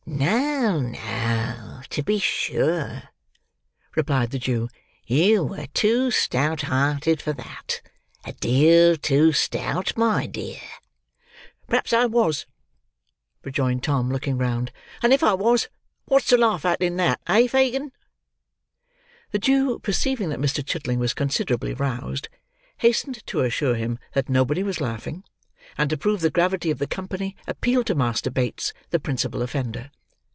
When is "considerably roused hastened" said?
21.15-23.25